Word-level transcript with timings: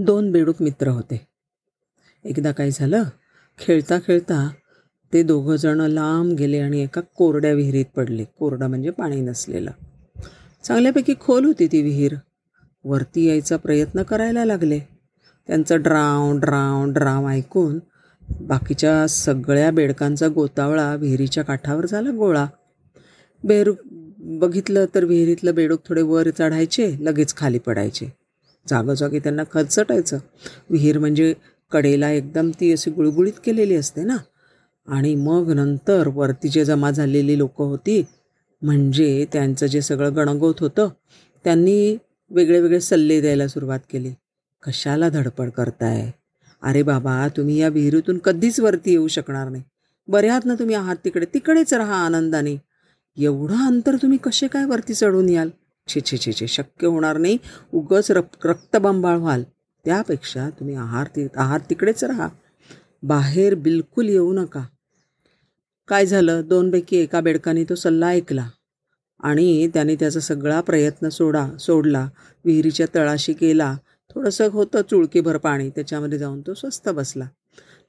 दोन 0.00 0.32
बेडूक 0.32 0.62
मित्र 0.62 0.88
होते. 0.88 1.26
एकदा 2.24 2.52
काय 2.52 2.70
झालं 2.70 3.02
खेळता 3.58 3.98
खेळता 3.98 4.50
ते 5.12 5.22
दोघंजणं 5.22 5.88
लांब 5.88 6.32
गेले 6.32 6.58
आणि 6.58 6.82
एका 6.82 7.00
कोरड्या 7.00 7.52
विहिरीत 7.52 7.84
पडले. 7.96 8.24
कोरडा 8.24 8.66
म्हणजे 8.66 8.90
पाणी 8.90 9.20
नसलेलं. 9.20 9.70
चांगल्यापैकी 10.64 11.14
खोल 11.20 11.44
होती 11.44 11.66
ती 11.66 11.82
विहीर. 11.82 12.14
वरती 12.84 13.24
यायचा 13.24 13.56
प्रयत्न 13.56 14.02
करायला 14.02 14.44
लागले. 14.44 14.78
त्यांचं 15.46 15.82
ड्राव 15.82 16.38
ड्राव 16.38 16.90
ड्राव 16.90 17.28
ऐकून 17.28 17.78
बाकीच्या 18.40 19.06
सगळ्या 19.06 19.70
बेडकांचा 19.70 20.28
गोतावळा 20.28 20.94
विहिरीच्या 20.94 21.44
काठावर 21.44 21.86
झाला 21.86 22.10
गोळा. 22.10 22.46
बेरू 23.44 23.74
बघितलं 24.18 24.84
तर 24.94 25.04
विहिरीतलं 25.04 25.54
बेडूक 25.54 25.80
थोडे 25.86 26.02
वर 26.02 26.30
चढायचे 26.30 26.96
लगेच 27.00 27.36
खाली 27.36 27.58
पडायचे. 27.58 28.17
जागोजागी 28.68 29.18
त्यांना 29.18 29.42
खचटायचं 29.52 30.18
विहीर 30.70 30.98
म्हणजे 30.98 31.34
कडेला 31.72 32.10
एकदम 32.10 32.50
ती 32.60 32.72
अशी 32.72 32.90
गुळगुळीत 32.90 33.32
केलेली 33.44 33.74
असते 33.74 34.02
ना. 34.02 34.16
आणि 34.88 35.14
मग 35.14 35.52
नंतर 35.52 36.08
वरती 36.08 36.48
जे 36.48 36.64
जमा 36.64 36.90
झालेली 36.90 37.38
लोकं 37.38 37.64
होती 37.64 38.04
म्हणजे 38.62 39.26
त्यांचं 39.32 39.66
जे 39.66 39.80
सगळं 39.80 40.16
गणगोत 40.16 40.54
होतं 40.60 40.88
त्यांनी 41.44 41.96
वेगळे 42.30 42.60
वेगळे 42.60 42.80
सल्ले 42.80 43.20
द्यायला 43.20 43.48
सुरुवात 43.48 43.80
केली. 43.90 44.10
कशाला 44.62 45.08
धडपड 45.08 45.50
करताय? 45.50 46.10
अरे 46.62 46.82
बाबा 46.82 47.28
तुम्ही 47.28 47.58
या 47.58 47.68
विहिरीतून 47.68 48.18
कधीच 48.18 48.60
वरती 48.60 48.90
येऊ 48.90 49.08
शकणार 49.08 49.48
नाही. 49.48 49.62
बऱ्यात 50.08 50.40
ना 50.44 50.54
तुम्ही 50.54 50.74
आहात 50.74 50.96
तिकडे? 51.04 51.26
तिकडेच 51.34 51.74
राहा 51.74 51.94
आनंदाने. 51.94 52.56
एवढं 53.16 53.66
अंतर 53.66 53.96
तुम्ही 53.96 54.18
कसे 54.18 54.46
काय 54.46 54.64
वरती 54.64 54.94
चढून 54.94 55.28
याल? 55.28 55.48
छे 55.88 56.00
छे 56.00 56.18
छे 56.18 56.32
छे. 56.32 56.46
शक्य 56.46 56.86
होणार 56.86 57.18
नाही. 57.18 57.38
उगच 57.72 58.10
रक 58.10 58.46
रक्तबंबाळ 58.46 59.16
व्हाल. 59.16 59.42
त्यापेक्षा 59.84 60.50
तुम्ही 60.50 60.74
आहार 60.74 61.06
ति 61.06 61.26
आहार 61.36 61.60
तिकडेच 61.70 62.04
राहा. 62.04 62.28
बाहेर 63.02 63.54
बिलकुल 63.54 64.08
येऊ 64.08 64.32
नका. 64.32 64.64
काय 65.88 66.06
झालं? 66.06 66.42
दोनपैकी 66.46 66.96
एका 66.96 67.20
बेडकाने 67.20 67.64
तो 67.64 67.74
सल्ला 67.74 68.08
ऐकला. 68.08 68.48
आणि 69.20 69.68
त्याने 69.68 69.94
त्याचा 69.94 70.20
सगळा 70.20 70.60
प्रयत्न 70.60 71.08
सोडा 71.08 71.56
सोडला. 71.60 72.08
विहिरीच्या 72.44 72.86
तळाशी 72.94 73.32
केला. 73.32 73.76
थोडंसं 74.14 74.48
होतं 74.50 74.80
चुळकीभर 74.90 75.36
पाणी. 75.36 75.70
त्याच्यामध्ये 75.70 76.18
जाऊन 76.18 76.40
तो 76.40 76.54
स्वस्त 76.54 76.88
बसला. 76.88 77.24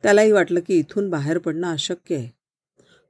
त्यालाही 0.03 0.31
वाटलं 0.31 0.59
की 0.59 0.73
इथून 0.79 1.09
बाहेर 1.09 1.37
पडणं 1.37 1.71
अशक्य 1.71 2.15
आहे. 2.15 2.29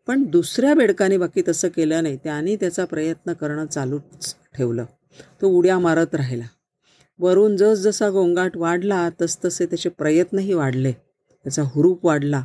पण 0.08 0.24
दुसऱ्या 0.24 0.74
बेडकाने 0.74 1.18
बाकी 1.18 1.42
तसं 1.48 1.68
केलं 1.68 2.04
नाही. 2.04 2.18
त्याने 2.18 2.56
त्याचा 2.56 2.86
प्रयत्न 2.86 3.34
करणं 3.34 3.66
चालूच 3.66 4.36
ठेवलं. 4.60 4.86
तो 5.42 5.48
उड्या 5.48 5.80
मारत 5.80 6.16
राहिला. 6.16 6.46
वरून 7.20 7.58
जसजसा 7.58 8.10
गोंगाट 8.10 8.58
वाढला 8.58 9.10
तसतसे 9.22 9.66
त्याचे 9.66 9.90
प्रयत्नही 9.90 10.54
वाढले. 10.54 10.92
त्याचा 11.46 11.64
हुरूप 11.66 12.06
वाढला 12.06 12.44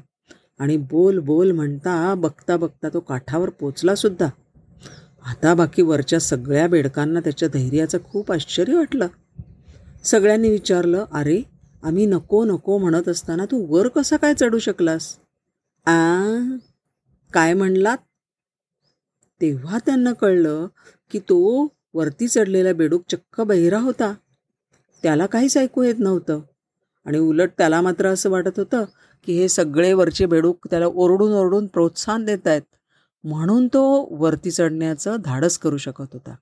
आणि 0.59 0.77
बोल 0.77 1.19
बोल 1.19 1.51
म्हणता 1.51 2.15
बघता 2.15 2.57
बघता 2.57 2.89
तो 2.89 3.01
काठावर 3.01 3.51
पोचलासुद्धा 3.51 4.29
आता 5.27 5.55
बाकी 5.55 5.83
वरच्या 5.83 6.21
सगळ्या 6.21 6.67
बेडकांना 6.67 7.21
त्याच्या 7.21 7.49
धैर्याचं 7.49 7.99
खूप 8.05 8.33
आश्चर्य 8.33 8.75
वाटलं. 8.75 9.07
सगळ्यांनी 10.05 10.51
विचारलं 10.51 11.05
अरे 11.13 11.41
आम्ही 11.83 12.07
नको 12.07 12.45
नको 12.45 12.79
म्हणत 12.79 13.09
असताना 13.09 13.45
तू 13.45 13.65
वर 13.69 13.89
कसा 13.89 14.17
काय 14.17 14.35
चढू 14.35 14.59
शकलास? 14.59 15.15
आ 15.87 15.95
काय 17.33 17.55
म्हणलात? 17.55 17.99
तेव्हा 19.41 19.79
त्यांना 19.79 20.13
कळलं 20.13 20.67
की 21.11 21.19
तो 21.19 21.67
वरती 21.95 22.29
चढलेला 22.29 22.73
बेडूक 22.73 23.03
चक्क 23.11 23.41
बहिरा 23.41 23.79
होता. 23.79 24.15
त्याला 25.03 25.27
काहीच 25.27 25.59
ऐकू 25.59 25.83
येत 25.83 25.95
नव्हतं. 25.99 26.41
आणि 27.07 27.19
उलट 27.19 27.51
त्याला 27.59 27.81
मात्र 27.81 28.09
असं 28.09 28.31
वाटत 28.31 28.59
होतं 28.59 28.85
की 29.27 29.33
हे 29.33 29.49
सगळे 29.49 29.93
वरचे 29.93 30.27
बेडूक 30.27 30.67
त्याला 30.71 30.87
ओरडून 30.87 31.33
ओरडून 31.33 31.67
प्रोत्साहन 31.67 32.25
देत 32.25 32.47
आहेत 32.47 32.63
म्हणून 33.25 33.69
तो 33.69 34.09
वरती 34.11 34.51
चढण्याचं 34.51 35.17
धाडस 35.25 35.59
करू 35.59 35.77
शकत 35.77 36.05
होता. 36.13 36.35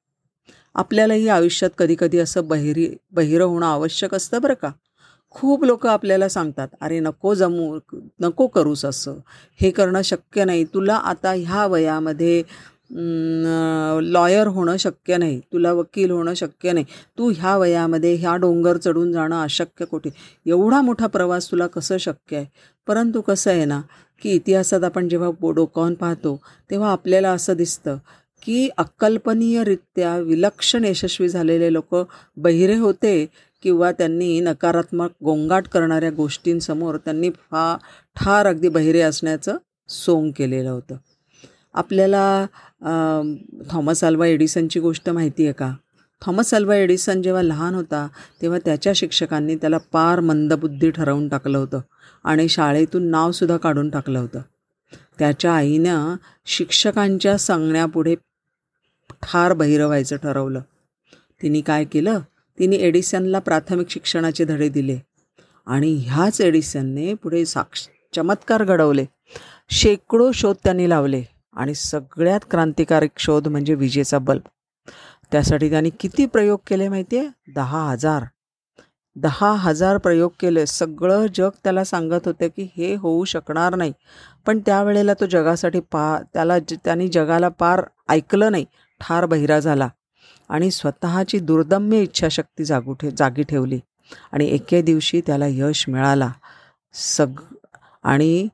आपल्यालाही 0.74 1.28
आयुष्यात 1.28 1.70
कधीकधी 1.78 2.18
असं 2.18 2.48
बहिरी 2.48 2.96
बहिरं 3.12 3.44
होणं 3.44 3.66
आवश्यक 3.66 4.14
असतं 4.14 4.42
बरं 4.42 4.54
का? 4.54 4.70
खूप 5.30 5.64
लोक 5.64 5.86
आपल्याला 5.86 6.28
सांगतात 6.28 6.68
अरे 6.80 7.00
नको 7.00 7.34
जमू 7.34 7.78
नको 8.20 8.46
करूस 8.46 8.84
असं. 8.84 9.14
हे 9.60 9.70
करणं 9.70 10.02
शक्य 10.02 10.44
नाही. 10.44 10.64
तुला 10.64 10.94
आता 10.94 11.32
ह्या 11.32 11.66
वयामध्ये 11.66 12.42
लॉयर 12.92 14.46
होणं 14.46 14.76
शक्य 14.76 15.16
नाही 15.16 15.38
तुला 15.52 15.72
वकील 15.72 16.10
होणं 16.10 16.34
शक्य 16.34 16.72
नाही. 16.72 16.84
तू 17.18 17.30
ह्या 17.36 17.56
वयामध्ये 17.56 18.14
ह्या 18.14 18.36
डोंगर 18.36 18.76
चढून 18.76 19.12
जाणं 19.12 19.42
अशक्य 19.42 19.84
कोठे? 19.84 20.10
एवढा 20.46 20.80
मोठा 20.80 21.06
प्रवास 21.06 21.50
तुला 21.50 21.66
कसं 21.66 21.96
शक्य 21.96 22.36
आहे? 22.36 22.46
परंतु 22.86 23.20
कसं 23.20 23.50
आहे 23.50 23.64
ना 23.64 23.80
की 24.22 24.30
इतिहासात 24.30 24.84
आपण 24.84 25.08
जेव्हा 25.08 25.52
डोकावून 25.54 25.94
पाहतो 25.94 26.40
तेव्हा 26.70 26.90
आपल्याला 26.92 27.30
असं 27.32 27.56
दिसतं 27.56 27.96
की 28.42 28.68
अकल्पनीयरित्या 28.78 30.16
विलक्षण 30.18 30.84
यशस्वी 30.84 31.28
झालेले 31.28 31.72
लोक 31.72 31.94
बहिरे 32.36 32.76
होते 32.76 33.26
किंवा 33.62 33.90
त्यांनी 33.92 34.40
नकारात्मक 34.40 35.10
गोंगाट 35.24 35.68
करणाऱ्या 35.68 36.10
गोष्टींसमोर 36.10 36.96
त्यांनी 36.96 37.30
फा 37.30 37.76
ठार 38.16 38.46
अगदी 38.46 38.68
बहिरे 38.68 39.00
असण्याचं 39.00 39.56
सोंग 39.88 40.30
केलेलं 40.36 40.70
होतं. 40.70 40.96
आपल्याला 41.74 42.46
थॉमस 43.70 44.04
अल्वा 44.04 44.26
एडिसनची 44.26 44.80
गोष्ट 44.80 45.10
माहिती 45.10 45.44
आहे 45.44 45.52
का? 45.52 45.74
थॉमस 46.22 46.54
अल्वा 46.54 46.76
एडिसन 46.76 47.22
जेव्हा 47.22 47.42
लहान 47.42 47.74
होता 47.74 48.08
तेव्हा 48.42 48.58
त्याच्या 48.64 48.92
शिक्षकांनी 48.96 49.54
त्याला 49.56 49.78
पार 49.92 50.20
मंदबुद्धी 50.20 50.90
ठरवून 50.90 51.28
टाकलं 51.28 51.58
होतं 51.58 51.80
आणि 52.24 52.48
शाळेतून 52.48 53.10
नावसुद्धा 53.10 53.56
काढून 53.56 53.90
टाकलं 53.90 54.18
होतं. 54.18 54.40
त्याच्या 55.18 55.52
आईनं 55.52 56.14
शिक्षकांच्या 56.46 57.36
सांगण्यापुढे 57.38 58.14
ठार 59.22 59.52
बहिरं 59.52 59.86
व्हायचं 59.86 60.16
ठरवलं. 60.16 60.60
तिने 61.42 61.60
काय 61.60 61.84
केलं? 61.84 62.18
तिने 62.58 62.76
एडिसनला 62.76 63.38
प्राथमिक 63.38 63.90
शिक्षणाचे 63.90 64.44
धडे 64.44 64.68
दिले 64.68 64.98
आणि 65.66 65.94
ह्याच 66.06 66.40
एडिसनने 66.40 67.14
पुढे 67.14 67.44
साक्ष 67.44 67.86
चमत्कार 68.14 68.64
घडवले. 68.64 69.04
शेकडो 69.70 70.32
शोध 70.32 70.56
त्यांनी 70.64 70.88
लावले. 70.88 71.22
आणि 71.52 71.74
सगळ्यात 71.74 72.40
क्रांतिकारक 72.50 73.08
शोध 73.18 73.48
म्हणजे 73.48 73.74
विजेचा 73.74 74.18
बल्ब. 74.18 74.42
त्यासाठी 75.32 75.70
त्यांनी 75.70 75.90
किती 76.00 76.26
प्रयोग 76.26 76.58
केले 76.66 76.88
माहिती 76.88 77.18
आहे 77.18 77.52
दहा 77.54 77.90
हजार. 77.90 78.24
दहा 79.16 79.52
हजार 79.52 79.98
प्रयोग 79.98 80.30
केले. 80.40 80.66
सगळं 80.66 81.26
जग 81.34 81.50
त्याला 81.64 81.84
सांगत 81.84 82.26
होते 82.26 82.48
की 82.48 82.68
हे 82.76 82.94
होऊ 82.94 83.24
शकणार 83.24 83.74
नाही. 83.74 83.92
पण 84.46 84.58
त्यावेळेला 84.58 85.14
तो 85.14 85.26
जगासाठी 85.26 85.80
पा 85.80 86.22
त्याला 86.34 86.58
ज 86.58 86.74
त्यांनी 86.84 87.08
जगाला 87.08 87.48
पार 87.48 87.82
ऐकलं 88.08 88.52
नाही. 88.52 88.66
ठार 89.00 89.26
बहिरा 89.26 89.60
झाला. 89.60 89.88
आणि 90.48 90.70
स्वतःची 90.70 91.38
दुर्दम्य 91.38 92.02
इच्छाशक्ती 92.02 92.64
जागू 92.64 92.92
ठे 92.92 93.10
जागी 93.10 93.42
ठेवली. 93.42 93.80
आणि 94.32 94.46
एके 94.46 94.82
दिवशी 94.82 95.20
त्याला 95.20 95.46
यश 95.48 95.88
मिळाला. 95.88 96.32
सग 96.94 97.40
आणि 98.02 98.48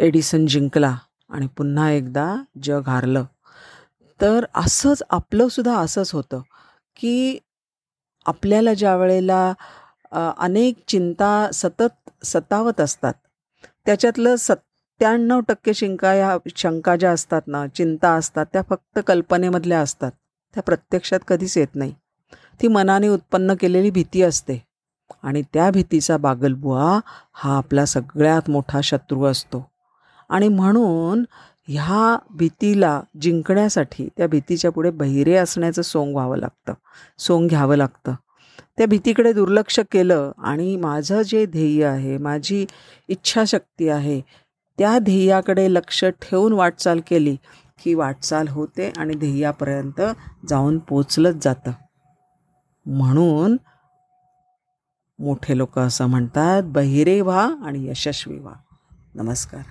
एडिसन 0.00 0.46
जिंकला 0.46 0.96
आणि 1.30 1.46
पुन्हा 1.46 1.90
एकदा 1.90 2.34
जग 2.62 2.88
हारलं. 2.88 3.24
तर 4.20 4.44
असंच 4.54 5.02
आपलंसुद्धा 5.10 5.76
असंच 5.78 6.12
होतं 6.12 6.40
की 6.96 7.38
आपल्याला 8.26 8.74
ज्या 8.74 8.96
वेळेला 8.96 9.52
अनेक 10.38 10.78
चिंता 10.88 11.48
सतत 11.54 12.10
सतावत 12.24 12.80
असतात 12.80 13.14
त्याच्यातलं 13.86 14.36
सत्त्याण्णव 14.36 15.40
टक्के 15.40 15.74
शिंका 15.74 16.14
या 16.14 16.36
शंका 16.56 16.96
ज्या 16.96 17.10
असतात 17.10 17.42
ना 17.46 17.66
चिंता 17.66 18.12
असतात 18.14 18.46
त्या 18.52 18.62
फक्त 18.70 18.98
कल्पनेमधल्या 19.06 19.80
असतात. 19.80 20.10
त्या 20.54 20.62
प्रत्यक्षात 20.62 21.20
कधीच 21.28 21.56
येत 21.58 21.74
नाही. 21.74 21.94
ती 22.62 22.68
मनाने 22.68 23.08
उत्पन्न 23.08 23.54
केलेली 23.60 23.90
भीती 23.90 24.22
असते 24.22 24.62
आणि 25.22 25.42
त्या 25.52 25.70
भीतीचा 25.70 26.16
बागलबुवा 26.16 26.98
हा 27.32 27.56
आपला 27.56 27.84
सगळ्यात 27.84 28.50
मोठा 28.50 28.80
शत्रू 28.80 29.24
असतो. 29.24 29.66
आणि 30.30 30.48
म्हणून 30.48 31.24
ह्या 31.68 32.18
भीतीला 32.30 33.00
जिंकण्यासाठी 33.20 34.08
त्या 34.16 34.26
भीतीच्या 34.26 34.70
पुढे 34.72 34.90
बहिरे 34.90 35.34
असण्याचं 35.34 35.82
सोंग 35.82 36.12
व्हावं 36.12 36.36
लागतं 36.36 36.74
सोंग 37.18 37.48
घ्यावं 37.48 37.76
लागतं. 37.76 38.14
त्या 38.78 38.86
भीतीकडे 38.86 39.32
दुर्लक्ष 39.32 39.80
केलं 39.92 40.32
आणि 40.38 40.76
माझं 40.76 41.22
जे 41.22 41.46
ध्येय 41.46 41.84
आहे 41.84 42.18
माझी 42.18 42.66
इच्छाशक्ती 43.08 43.88
आहे 43.88 44.20
त्या 44.78 44.98
ध्येयाकडे 44.98 45.74
लक्ष 45.74 46.04
ठेवून 46.04 46.52
वाटचाल 46.52 47.00
केली 47.06 47.36
की 47.84 47.94
वाटचाल 47.94 48.48
होते 48.48 48.92
आणि 48.96 49.14
ध्येयापर्यंत 49.14 50.00
जाऊन 50.48 50.78
पोचलंच 50.78 51.44
जातं. 51.44 51.72
म्हणून 52.86 53.56
मोठे 55.18 55.58
लोक 55.58 55.78
असं 55.78 56.06
म्हणतात 56.06 56.62
बहिरे 56.64 57.20
व्हा 57.20 57.54
आणि 57.64 57.88
यशस्वी 57.88 58.38
व्हा. 58.38 58.54
नमस्कार. 59.14 59.62